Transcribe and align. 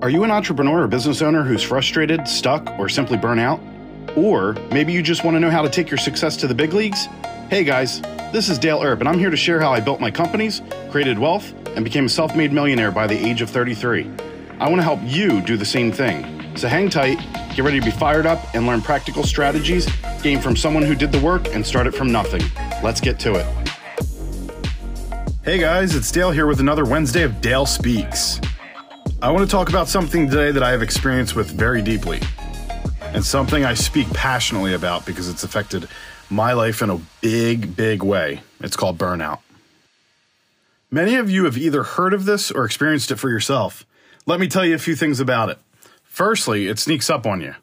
Are 0.00 0.10
you 0.10 0.22
an 0.22 0.30
entrepreneur 0.30 0.84
or 0.84 0.86
business 0.86 1.22
owner 1.22 1.42
who's 1.42 1.60
frustrated, 1.60 2.28
stuck, 2.28 2.78
or 2.78 2.88
simply 2.88 3.16
burnt 3.16 3.40
out? 3.40 3.58
Or 4.16 4.52
maybe 4.70 4.92
you 4.92 5.02
just 5.02 5.24
want 5.24 5.34
to 5.34 5.40
know 5.40 5.50
how 5.50 5.60
to 5.60 5.68
take 5.68 5.90
your 5.90 5.98
success 5.98 6.36
to 6.36 6.46
the 6.46 6.54
big 6.54 6.72
leagues? 6.72 7.06
Hey 7.50 7.64
guys, 7.64 8.00
this 8.30 8.48
is 8.48 8.60
Dale 8.60 8.80
Earp, 8.80 9.00
and 9.00 9.08
I'm 9.08 9.18
here 9.18 9.28
to 9.28 9.36
share 9.36 9.58
how 9.58 9.72
I 9.72 9.80
built 9.80 9.98
my 9.98 10.12
companies, 10.12 10.62
created 10.92 11.18
wealth, 11.18 11.52
and 11.74 11.84
became 11.84 12.06
a 12.06 12.08
self 12.08 12.36
made 12.36 12.52
millionaire 12.52 12.92
by 12.92 13.08
the 13.08 13.16
age 13.16 13.42
of 13.42 13.50
33. 13.50 14.08
I 14.60 14.68
want 14.68 14.76
to 14.76 14.84
help 14.84 15.00
you 15.02 15.40
do 15.40 15.56
the 15.56 15.64
same 15.64 15.90
thing. 15.90 16.56
So 16.56 16.68
hang 16.68 16.90
tight, 16.90 17.18
get 17.56 17.64
ready 17.64 17.80
to 17.80 17.84
be 17.84 17.90
fired 17.90 18.24
up, 18.24 18.54
and 18.54 18.68
learn 18.68 18.80
practical 18.80 19.24
strategies 19.24 19.88
gained 20.22 20.44
from 20.44 20.54
someone 20.54 20.84
who 20.84 20.94
did 20.94 21.10
the 21.10 21.18
work 21.18 21.52
and 21.52 21.66
started 21.66 21.92
from 21.92 22.12
nothing. 22.12 22.42
Let's 22.84 23.00
get 23.00 23.18
to 23.20 23.34
it. 23.34 23.46
Hey 25.42 25.58
guys, 25.58 25.96
it's 25.96 26.12
Dale 26.12 26.30
here 26.30 26.46
with 26.46 26.60
another 26.60 26.84
Wednesday 26.84 27.24
of 27.24 27.40
Dale 27.40 27.66
Speaks. 27.66 28.40
I 29.20 29.32
want 29.32 29.44
to 29.44 29.50
talk 29.50 29.68
about 29.68 29.88
something 29.88 30.30
today 30.30 30.52
that 30.52 30.62
I 30.62 30.70
have 30.70 30.80
experienced 30.80 31.34
with 31.34 31.50
very 31.50 31.82
deeply, 31.82 32.20
and 33.00 33.24
something 33.24 33.64
I 33.64 33.74
speak 33.74 34.08
passionately 34.10 34.74
about 34.74 35.06
because 35.06 35.28
it's 35.28 35.42
affected 35.42 35.88
my 36.30 36.52
life 36.52 36.82
in 36.82 36.90
a 36.90 37.00
big, 37.20 37.74
big 37.74 38.04
way. 38.04 38.42
It's 38.60 38.76
called 38.76 38.96
burnout. 38.96 39.40
Many 40.88 41.16
of 41.16 41.28
you 41.28 41.46
have 41.46 41.58
either 41.58 41.82
heard 41.82 42.14
of 42.14 42.26
this 42.26 42.52
or 42.52 42.64
experienced 42.64 43.10
it 43.10 43.16
for 43.16 43.28
yourself. 43.28 43.84
Let 44.24 44.38
me 44.38 44.46
tell 44.46 44.64
you 44.64 44.76
a 44.76 44.78
few 44.78 44.94
things 44.94 45.18
about 45.18 45.48
it. 45.48 45.58
Firstly, 46.04 46.68
it 46.68 46.78
sneaks 46.78 47.10
up 47.10 47.26
on 47.26 47.40
you. 47.40 47.56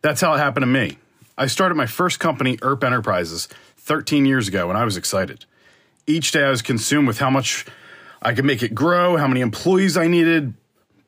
That's 0.00 0.22
how 0.22 0.32
it 0.32 0.38
happened 0.38 0.62
to 0.62 0.66
me. 0.66 0.96
I 1.36 1.48
started 1.48 1.74
my 1.74 1.86
first 1.86 2.18
company, 2.18 2.58
Earp 2.62 2.82
Enterprises, 2.82 3.46
13 3.76 4.24
years 4.24 4.48
ago, 4.48 4.70
and 4.70 4.78
I 4.78 4.86
was 4.86 4.96
excited. 4.96 5.44
Each 6.06 6.32
day 6.32 6.44
I 6.44 6.50
was 6.50 6.62
consumed 6.62 7.08
with 7.08 7.18
how 7.18 7.28
much 7.28 7.66
I 8.22 8.32
could 8.32 8.46
make 8.46 8.62
it 8.62 8.74
grow, 8.74 9.18
how 9.18 9.28
many 9.28 9.42
employees 9.42 9.98
I 9.98 10.06
needed, 10.06 10.54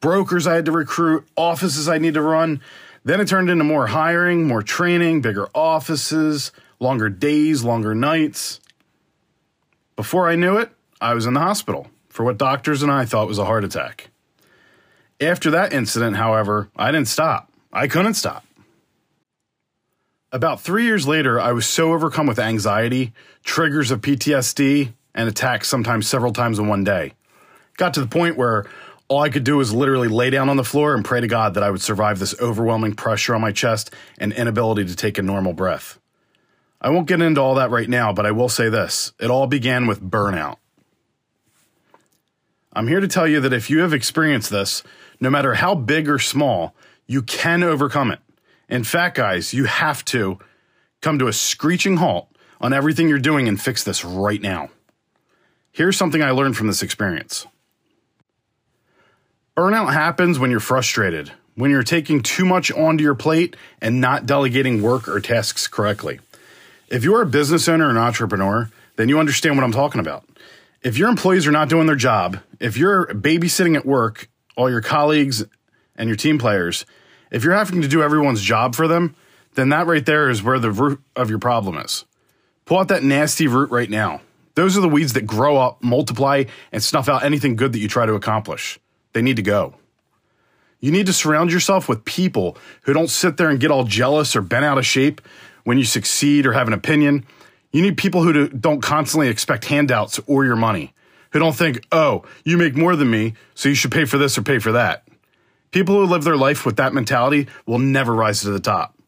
brokers 0.06 0.46
I 0.46 0.55
had 0.55 0.66
to 0.66 0.70
recruit, 0.70 1.27
offices 1.34 1.88
I 1.88 1.98
need 1.98 2.15
to 2.15 2.23
run. 2.23 2.60
Then 3.02 3.20
it 3.20 3.27
turned 3.27 3.51
into 3.51 3.65
more 3.65 3.88
hiring, 3.88 4.46
more 4.46 4.63
training, 4.63 5.21
bigger 5.21 5.48
offices, 5.52 6.52
longer 6.79 7.09
days, 7.09 7.65
longer 7.65 7.93
nights. 7.93 8.60
Before 9.96 10.29
I 10.29 10.37
knew 10.37 10.59
it, 10.59 10.71
I 11.01 11.13
was 11.13 11.26
in 11.26 11.35
the 11.35 11.40
hospital 11.40 11.88
for 12.09 12.23
what 12.23 12.38
doctors 12.38 12.85
and 12.85 12.93
I 12.93 13.04
thought 13.04 13.26
was 13.26 13.40
a 13.40 13.46
heart 13.46 13.65
attack. 13.65 14.10
After 15.21 15.51
that 15.51 15.73
incident, 15.73 16.15
however, 16.15 16.68
I 16.76 16.93
didn't 16.93 17.09
stop. 17.09 17.51
I 17.73 17.88
couldn't 17.88 18.15
stop. 18.15 18.46
About 20.30 20.60
three 20.60 20.85
years 20.85 21.09
later, 21.09 21.41
I 21.41 21.51
was 21.51 21.66
so 21.66 21.93
overcome 21.93 22.29
with 22.29 22.38
anxiety, 22.38 23.13
triggers 23.43 23.91
of 23.91 24.02
PTSD, 24.02 24.93
and 25.16 25.29
attacks 25.29 25.66
sometimes 25.66 26.07
several 26.07 26.32
times 26.32 26.60
in 26.60 26.68
one 26.68 26.85
day. 26.85 27.15
Got 27.76 27.95
to 27.95 28.01
the 28.01 28.07
point 28.07 28.37
where 28.37 28.66
all 29.09 29.23
I 29.23 29.29
could 29.29 29.45
do 29.45 29.59
was 29.59 29.73
literally 29.73 30.09
lay 30.09 30.30
down 30.30 30.49
on 30.49 30.57
the 30.57 30.65
floor 30.65 30.95
and 30.95 31.04
pray 31.04 31.21
to 31.21 31.29
God 31.29 31.54
that 31.54 31.62
I 31.62 31.71
would 31.71 31.82
survive 31.82 32.18
this 32.18 32.38
overwhelming 32.40 32.95
pressure 32.95 33.35
on 33.35 33.40
my 33.40 33.52
chest 33.52 33.93
and 34.18 34.32
inability 34.32 34.85
to 34.87 34.96
take 34.96 35.18
a 35.18 35.23
normal 35.23 35.52
breath. 35.52 35.98
I 36.80 36.90
won't 36.90 37.09
get 37.09 37.23
into 37.23 37.40
all 37.40 37.54
that 37.54 37.71
right 37.71 37.88
now, 37.88 38.13
but 38.13 38.26
I 38.26 38.32
will 38.32 38.48
say 38.48 38.68
this 38.68 39.13
it 39.18 39.30
all 39.30 39.46
began 39.46 39.87
with 39.87 40.01
burnout. 40.02 40.57
I'm 42.73 42.88
here 42.88 43.01
to 43.01 43.09
tell 43.09 43.26
you 43.26 43.40
that 43.40 43.52
if 43.52 43.71
you 43.71 43.80
have 43.80 43.95
experienced 43.95 44.51
this, 44.51 44.82
no 45.18 45.30
matter 45.30 45.54
how 45.54 45.74
big 45.74 46.09
or 46.09 46.18
small, 46.18 46.74
you 47.07 47.23
can 47.23 47.63
overcome 47.63 48.10
it. 48.10 48.18
In 48.68 48.85
fact, 48.85 49.16
guys, 49.16 49.54
you 49.54 49.65
have 49.65 50.04
to 50.07 50.38
come 51.01 51.18
to 51.18 51.29
a 51.29 51.32
screeching 51.32 51.96
halt 51.96 52.29
on 52.60 52.73
everything 52.73 53.09
you're 53.09 53.18
doing 53.18 53.48
and 53.48 53.60
fix 53.60 53.82
this 53.85 54.04
right 54.04 54.43
now. 54.43 54.68
Here's 55.73 55.96
something 55.96 56.23
I 56.23 56.32
learned 56.32 56.57
from 56.57 56.66
this 56.66 56.82
experience. 56.82 57.46
Burnout 59.57 59.90
happens 59.90 60.38
when 60.38 60.51
you're 60.51 60.60
frustrated, 60.60 61.32
when 61.54 61.71
you're 61.71 61.82
taking 61.82 62.23
too 62.23 62.45
much 62.45 62.71
onto 62.71 63.02
your 63.02 63.15
plate 63.15 63.57
and 63.80 64.03
not 64.03 64.26
delegating 64.26 64.82
work 64.82 65.09
or 65.09 65.19
tasks 65.19 65.66
correctly. 65.66 66.21
If 66.88 67.04
you're 67.04 67.22
a 67.22 67.26
business 67.26 67.66
owner 67.66 67.86
or 67.86 67.91
an 67.91 67.97
entrepreneur, 67.97 68.70
then 68.97 69.08
you 69.08 69.19
understand 69.19 69.56
what 69.56 69.64
I'm 69.64 69.72
talking 69.72 69.98
about. 69.98 70.28
If 70.82 70.98
your 70.98 71.08
employees 71.08 71.47
are 71.47 71.53
not 71.53 71.70
doing 71.70 71.86
their 71.86 71.97
job, 71.97 72.41
if 72.60 72.76
you're 72.76 73.06
babysitting 73.06 73.76
at 73.76 73.86
work, 73.86 74.28
all 74.58 74.69
your 74.69 74.82
colleagues 74.82 75.42
and 75.97 76.06
your 76.06 76.16
team 76.16 76.36
players, 76.36 76.84
if 77.31 77.42
you're 77.42 77.54
having 77.54 77.81
to 77.81 77.88
do 77.88 78.02
everyone's 78.02 78.42
job 78.42 78.75
for 78.75 78.86
them, 78.86 79.16
then 79.54 79.70
that 79.70 79.86
right 79.86 80.04
there 80.04 80.28
is 80.28 80.42
where 80.42 80.58
the 80.58 80.70
root 80.70 81.00
of 81.16 81.31
your 81.31 81.38
problem 81.38 81.78
is. 81.78 82.04
Pull 82.66 82.81
out 82.81 82.88
that 82.88 83.02
nasty 83.02 83.47
root 83.47 83.70
right 83.70 83.88
now. 83.88 84.20
Those 84.54 84.76
are 84.76 84.82
the 84.82 84.88
weeds 84.88 85.14
that 85.14 85.26
grow 85.26 85.56
up, 85.56 85.82
multiply, 85.82 86.44
and 86.72 86.84
snuff 86.84 87.08
out 87.08 87.25
anything 87.25 87.56
good 87.56 87.72
that 87.72 87.78
you 87.78 87.88
try 87.88 88.04
to 88.04 88.12
accomplish. 88.12 88.78
They 89.16 89.22
need 89.22 89.37
to 89.37 89.43
go. 89.43 89.72
You 90.78 90.93
need 90.93 91.06
to 91.06 91.12
surround 91.15 91.50
yourself 91.50 91.88
with 91.88 92.04
people 92.04 92.59
who 92.82 92.93
don't 92.93 93.09
sit 93.09 93.38
there 93.38 93.49
and 93.49 93.59
get 93.59 93.71
all 93.71 93.84
jealous 93.84 94.37
or 94.37 94.43
bent 94.43 94.66
out 94.66 94.77
of 94.77 94.84
shape 94.84 95.22
when 95.65 95.78
you 95.78 95.84
succeed 95.84 96.44
or 96.44 96.53
have 96.53 96.66
an 96.66 96.75
opinion. 96.75 97.25
You 97.72 97.81
need 97.81 97.97
people 97.97 98.22
who 98.22 98.49
don't 98.49 98.82
constantly 98.82 99.28
expect 99.28 99.65
handouts 99.65 100.21
or 100.26 100.44
your 100.44 100.55
money, 100.55 100.93
who 101.31 101.38
don't 101.38 101.56
think, 101.56 101.82
oh, 101.93 102.26
you 102.44 102.59
make 102.59 102.76
more 102.76 102.94
than 102.94 103.09
me, 103.09 103.32
so 103.55 103.71
you 103.71 103.75
should 103.75 103.91
pay 103.91 104.05
for 104.05 104.19
this 104.19 104.37
or 104.37 104.43
pay 104.43 104.59
for 104.59 104.72
that. 104.72 105.09
People 105.71 105.94
who 105.94 106.05
live 106.05 106.25
their 106.25 106.37
life 106.37 106.66
with 106.66 106.76
that 106.76 106.93
mentality 106.93 107.49
will 107.65 107.78
never 107.78 108.12
rise 108.12 108.43
to 108.43 108.50
the 108.50 108.60
top. 108.60 108.99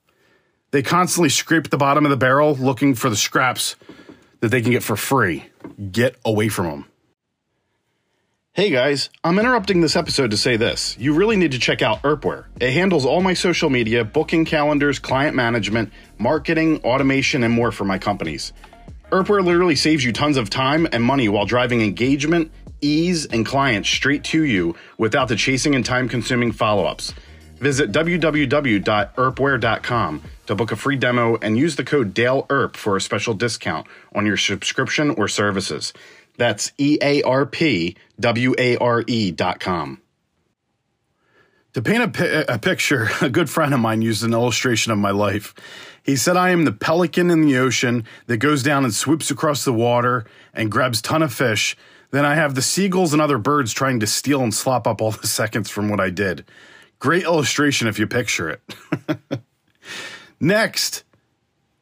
They 0.71 0.81
constantly 0.81 1.29
scrape 1.29 1.69
the 1.69 1.77
bottom 1.77 2.07
of 2.07 2.11
the 2.11 2.17
barrel 2.17 2.55
looking 2.55 2.95
for 2.95 3.11
the 3.11 3.15
scraps 3.15 3.77
that 4.41 4.49
they 4.49 4.63
can 4.63 4.71
get 4.71 4.83
for 4.83 4.97
free. 4.97 5.45
Get 5.93 6.17
away 6.25 6.49
from 6.49 6.65
them. 6.65 6.85
Hey 8.59 8.71
guys, 8.71 9.11
I'm 9.23 9.39
interrupting 9.39 9.83
this 9.83 9.95
episode 9.95 10.33
to 10.33 10.37
say 10.37 10.57
this. 10.57 10.99
You 10.99 11.15
really 11.15 11.37
need 11.37 11.53
to 11.53 11.61
check 11.61 11.81
out 11.81 12.03
Earpware. 12.03 12.47
It 12.61 12.73
handles 12.73 13.07
all 13.07 13.21
my 13.21 13.35
social 13.35 13.71
media, 13.71 14.05
booking 14.05 14.45
calendars, 14.45 14.99
client 14.99 15.37
management, 15.37 15.93
marketing, 16.19 16.83
automation, 16.83 17.45
and 17.45 17.55
more 17.55 17.71
for 17.71 17.85
my 17.85 17.99
companies. 17.99 18.53
Earpware 19.13 19.45
literally 19.45 19.77
saves 19.77 20.05
you 20.05 20.13
tons 20.13 20.37
of 20.37 20.51
time 20.51 20.89
and 20.91 21.05
money 21.05 21.29
while 21.29 21.47
driving 21.47 21.83
engagement, 21.83 22.51
ease, 22.81 23.27
and 23.27 23.47
clients 23.47 23.89
straight 23.89 24.25
to 24.25 24.43
you 24.43 24.75
without 24.97 25.29
the 25.29 25.37
chasing 25.37 25.77
and 25.77 25.87
time 25.87 26.09
consuming 26.09 26.51
follow 26.51 26.85
ups. 26.85 27.15
Visit 27.61 27.93
www.earpware.com 27.93 30.23
to 30.47 30.55
book 30.57 30.73
a 30.73 30.77
free 30.77 30.97
demo 30.97 31.37
and 31.37 31.57
use 31.57 31.77
the 31.77 31.85
code 31.85 32.13
DALEERP 32.13 32.75
for 32.75 32.97
a 32.97 33.01
special 33.01 33.35
discount 33.35 33.87
on 34.15 34.27
your 34.27 34.37
subscription 34.37 35.11
or 35.11 35.29
services. 35.29 35.93
That's 36.39 36.73
E 36.79 36.99
A 37.03 37.23
R 37.23 37.45
P 37.45 37.97
W 38.19 38.55
A 38.57 38.77
R 38.79 39.05
E 39.07 39.31
dot 39.33 39.61
com. 39.61 40.01
To 41.75 41.83
paint 41.83 42.03
a, 42.03 42.09
pi- 42.09 42.45
a 42.55 42.59
picture, 42.59 43.11
a 43.21 43.29
good 43.29 43.51
friend 43.51 43.75
of 43.75 43.81
mine 43.81 44.01
used 44.01 44.25
an 44.25 44.33
illustration 44.33 44.91
of 44.91 44.99
my 44.99 45.11
life. 45.11 45.55
He 46.03 46.17
said, 46.17 46.37
I 46.37 46.51
am 46.51 46.65
the 46.65 46.73
pelican 46.73 47.31
in 47.31 47.43
the 47.43 47.59
ocean 47.59 48.05
that 48.27 48.39
goes 48.39 48.63
down 48.63 48.85
and 48.85 48.95
swoops 48.95 49.31
across 49.31 49.65
the 49.65 49.75
water 49.75 50.25
and 50.55 50.73
grabs 50.73 51.03
ton 51.03 51.23
of 51.23 51.35
fish. 51.35 51.77
Then 52.11 52.25
I 52.25 52.35
have 52.35 52.55
the 52.55 52.63
seagulls 52.63 53.13
and 53.13 53.21
other 53.21 53.37
birds 53.37 53.75
trying 53.75 54.01
to 54.01 54.07
steal 54.07 54.41
and 54.41 54.55
slop 54.55 54.87
up 54.87 55.03
all 55.03 55.11
the 55.11 55.27
seconds 55.27 55.69
from 55.69 55.91
what 55.91 56.01
I 56.01 56.09
did. 56.09 56.47
Great 56.99 57.25
illustration 57.25 57.89
if 57.89 57.99
you 57.99 58.07
picture 58.07 58.49
it. 58.49 58.63
Next, 60.41 61.05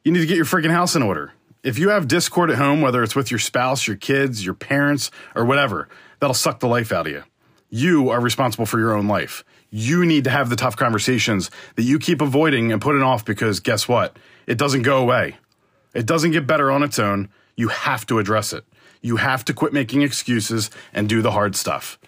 you 0.03 0.13
need 0.13 0.21
to 0.21 0.27
get 0.27 0.37
your 0.37 0.45
freaking 0.45 0.73
house 0.73 0.97
in 0.97 1.03
order. 1.03 1.33
If 1.67 1.81
you 1.81 1.89
have 1.89 2.07
Discord 2.07 2.53
at 2.53 2.59
home, 2.59 2.81
whether 2.81 3.03
it's 3.03 3.17
with 3.17 3.33
your 3.33 3.41
spouse, 3.41 3.89
your 3.89 3.97
kids, 3.97 4.45
your 4.45 4.55
parents, 4.55 5.11
or 5.35 5.45
whatever, 5.45 5.89
that'll 6.21 6.33
suck 6.33 6.61
the 6.61 6.69
life 6.69 6.93
out 6.93 7.09
of 7.09 7.13
you. 7.13 7.25
You 7.71 8.09
are 8.11 8.21
responsible 8.21 8.67
for 8.67 8.79
your 8.79 8.97
own 8.97 9.09
life. 9.09 9.43
You 9.71 10.07
need 10.07 10.23
to 10.23 10.31
have 10.31 10.49
the 10.49 10.55
tough 10.55 10.77
conversations 10.77 11.51
that 11.75 11.83
you 11.83 11.99
keep 11.99 12.21
avoiding 12.21 12.71
and 12.71 12.81
putting 12.81 13.03
off 13.03 13.25
because 13.25 13.59
guess 13.59 13.89
what? 13.89 14.17
It 14.47 14.59
doesn't 14.59 14.83
go 14.83 14.99
away. 14.99 15.39
It 15.93 16.07
doesn't 16.07 16.31
get 16.31 16.47
better 16.47 16.71
on 16.71 16.85
its 16.85 17.01
own. 17.01 17.31
You 17.57 17.67
have 17.67 18.07
to 18.07 18.21
address 18.21 18.53
it. 18.53 18.65
You 19.03 19.17
have 19.17 19.45
to 19.47 19.53
quit 19.53 19.73
making 19.73 20.03
excuses 20.03 20.71
and 20.93 21.09
do 21.09 21.21
the 21.21 21.33
hard 21.33 21.57
stuff. 21.57 21.99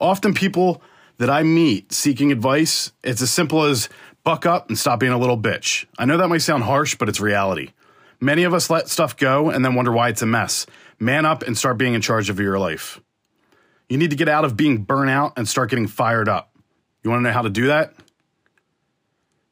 Often, 0.00 0.34
people 0.34 0.82
that 1.18 1.30
I 1.30 1.44
meet 1.44 1.92
seeking 1.92 2.32
advice, 2.32 2.90
it's 3.04 3.22
as 3.22 3.30
simple 3.30 3.62
as 3.62 3.88
buck 4.24 4.44
up 4.44 4.70
and 4.70 4.76
stop 4.76 4.98
being 4.98 5.12
a 5.12 5.18
little 5.18 5.38
bitch. 5.38 5.86
I 6.00 6.04
know 6.04 6.16
that 6.16 6.26
might 6.26 6.38
sound 6.38 6.64
harsh, 6.64 6.96
but 6.96 7.08
it's 7.08 7.20
reality. 7.20 7.70
Many 8.24 8.44
of 8.44 8.54
us 8.54 8.70
let 8.70 8.88
stuff 8.88 9.18
go 9.18 9.50
and 9.50 9.62
then 9.62 9.74
wonder 9.74 9.92
why 9.92 10.08
it's 10.08 10.22
a 10.22 10.26
mess. 10.26 10.64
Man 10.98 11.26
up 11.26 11.42
and 11.42 11.58
start 11.58 11.76
being 11.76 11.92
in 11.92 12.00
charge 12.00 12.30
of 12.30 12.40
your 12.40 12.58
life. 12.58 12.98
You 13.90 13.98
need 13.98 14.08
to 14.12 14.16
get 14.16 14.30
out 14.30 14.46
of 14.46 14.56
being 14.56 14.78
burnt 14.78 15.10
out 15.10 15.34
and 15.36 15.46
start 15.46 15.68
getting 15.68 15.86
fired 15.86 16.26
up. 16.26 16.50
You 17.02 17.10
want 17.10 17.20
to 17.20 17.24
know 17.24 17.34
how 17.34 17.42
to 17.42 17.50
do 17.50 17.66
that? 17.66 17.92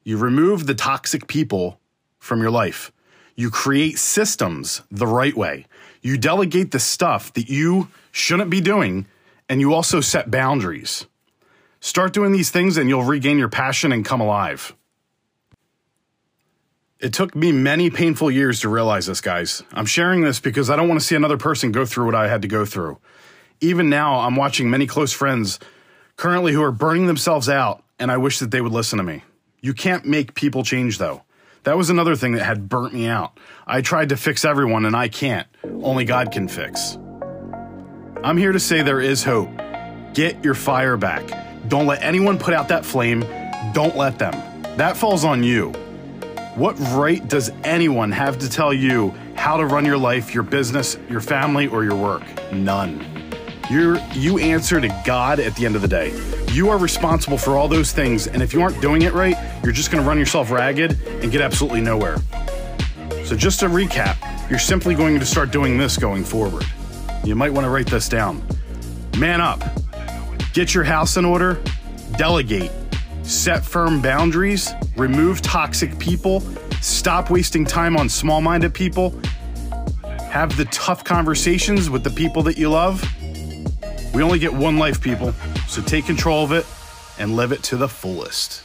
You 0.04 0.16
remove 0.16 0.66
the 0.66 0.74
toxic 0.74 1.26
people 1.26 1.80
from 2.19 2.40
your 2.40 2.50
life. 2.50 2.92
You 3.36 3.50
create 3.50 3.98
systems 3.98 4.80
the 4.90 5.06
right 5.06 5.36
way. 5.36 5.66
You 6.00 6.16
delegate 6.16 6.70
the 6.70 6.80
stuff 6.80 7.30
that 7.34 7.50
you 7.50 7.88
shouldn't 8.10 8.48
be 8.48 8.62
doing, 8.62 9.04
and 9.50 9.60
you 9.60 9.74
also 9.74 10.00
set 10.00 10.30
boundaries. 10.30 11.04
Start 11.80 12.14
doing 12.14 12.32
these 12.32 12.50
things, 12.50 12.78
and 12.78 12.88
you'll 12.88 13.04
regain 13.04 13.36
your 13.36 13.50
passion 13.50 13.92
and 13.92 14.02
come 14.02 14.22
alive. 14.22 14.74
It 17.02 17.12
took 17.12 17.34
me 17.34 17.50
many 17.50 17.90
painful 17.90 18.31
years 18.31 18.60
to 18.60 18.69
realize 18.69 19.06
this, 19.06 19.20
guys. 19.20 19.64
I'm 19.72 19.87
sharing 19.87 20.20
this 20.20 20.38
because 20.38 20.70
I 20.70 20.76
don't 20.76 20.87
want 20.87 21.00
to 21.00 21.06
see 21.06 21.16
another 21.16 21.37
person 21.37 21.72
go 21.72 21.84
through 21.84 22.06
what 22.06 22.14
I 22.14 22.28
had 22.28 22.43
to 22.43 22.49
go 22.49 22.64
through. 22.64 22.96
Even 23.60 23.90
now, 23.90 24.20
I'm 24.20 24.37
watching 24.37 24.70
many 24.70 24.87
close 24.87 25.12
friends 25.12 25.58
currently 26.16 26.52
who 26.52 26.62
are 26.62 26.70
burning 26.70 27.08
themselves 27.08 27.49
out, 27.49 27.82
and 27.99 28.12
I 28.12 28.19
wish 28.19 28.38
that 28.38 28.52
they 28.52 28.60
would 28.60 28.70
listen 28.70 28.99
to 28.99 29.02
me. 29.02 29.25
You 29.60 29.75
can't 29.75 30.06
make 30.06 30.34
people 30.34 30.62
change, 30.62 30.99
though. 30.99 31.22
That 31.64 31.76
was 31.76 31.90
another 31.90 32.14
thing 32.14 32.34
that 32.34 32.44
had 32.44 32.69
burnt 32.69 32.94
me 32.94 33.08
out. 33.08 33.37
I 33.66 33.81
tried 33.81 34.10
to 34.10 34.16
fix 34.16 34.44
everyone, 34.44 34.87
and 34.87 34.94
I 34.94 35.08
can't. 35.08 35.48
Only 35.64 36.05
God 36.05 36.31
can 36.31 36.46
fix. 36.46 36.98
I'm 38.22 38.37
here 38.37 38.52
to 38.52 38.60
say 38.60 38.82
there 38.82 39.00
is 39.00 39.25
hope. 39.25 39.50
Get 40.14 40.44
your 40.44 40.55
fire 40.55 40.96
back. 40.96 41.28
Don't 41.66 41.88
let 41.88 42.00
anyone 42.00 42.38
put 42.38 42.55
out 42.55 42.69
that 42.69 42.84
flame. 42.84 43.25
Don't 43.72 43.96
let 43.96 44.20
them. 44.20 44.34
That 44.76 44.96
falls 44.96 45.25
on 45.25 45.43
you. 45.43 45.72
What 46.54 46.78
right 46.78 47.26
does 47.26 47.50
anyone 47.64 48.12
have 48.12 48.38
to 48.40 48.50
tell 48.50 48.75
you 48.75 49.14
how 49.37 49.56
to 49.56 49.64
run 49.64 49.87
your 49.87 49.96
life, 49.96 50.34
your 50.34 50.43
business, 50.43 50.99
your 51.08 51.22
family, 51.22 51.66
or 51.66 51.82
your 51.82 51.96
work? 51.96 52.22
None. 52.52 53.06
You're, 53.70 53.96
you 54.12 54.37
answer 54.37 54.78
to 54.78 54.88
God 55.06 55.40
at 55.40 55.56
the 55.56 55.64
end 55.64 55.76
of 55.76 55.81
the 55.81 55.88
day. 55.88 56.12
You 56.52 56.69
are 56.69 56.76
responsible 56.76 57.38
for 57.38 57.56
all 57.56 57.69
those 57.69 57.93
things, 57.93 58.26
and 58.26 58.43
if 58.43 58.52
you 58.52 58.60
aren't 58.60 58.82
doing 58.82 59.00
it 59.00 59.14
right, 59.14 59.34
you're 59.64 59.72
just 59.72 59.90
gonna 59.90 60.06
run 60.06 60.19
yourself 60.19 60.50
ragged 60.50 61.00
and 61.06 61.32
get 61.32 61.40
absolutely 61.40 61.81
nowhere. 61.81 62.19
So, 63.25 63.34
just 63.34 63.60
to 63.60 63.69
recap, 63.69 64.19
you're 64.50 64.58
simply 64.58 64.94
going 64.94 65.19
to 65.19 65.25
start 65.25 65.52
doing 65.52 65.78
this 65.78 65.96
going 65.96 66.22
forward. 66.22 66.66
You 67.25 67.34
might 67.34 67.50
wanna 67.50 67.70
write 67.70 67.87
this 67.87 68.10
down. 68.10 68.46
Man 69.16 69.40
up, 69.40 69.62
get 70.52 70.75
your 70.75 70.84
house 70.84 71.16
in 71.16 71.25
order, 71.25 71.62
delegate, 72.19 72.72
set 73.22 73.64
firm 73.64 74.00
boundaries, 74.00 74.72
remove 74.96 75.42
toxic 75.42 75.98
people, 75.98 76.40
stop 76.80 77.30
wasting 77.30 77.64
time 77.64 77.96
on 77.96 78.08
small 78.08 78.40
minded 78.40 78.74
people, 78.74 79.10
have 80.30 80.56
the 80.56 80.64
tough 80.66 81.04
conversations 81.04 81.90
with 81.90 82.04
the 82.04 82.10
people 82.10 82.42
that 82.42 82.56
you 82.56 82.70
love. 82.70 83.04
We 84.14 84.22
only 84.22 84.38
get 84.38 84.52
one 84.52 84.78
life, 84.78 85.00
people, 85.00 85.32
so 85.69 85.82
take 85.82 86.06
control 86.06 86.44
of 86.44 86.52
it 86.52 86.66
and 87.19 87.36
live 87.36 87.52
it 87.52 87.62
to 87.64 87.76
the 87.76 87.88
fullest. 87.88 88.62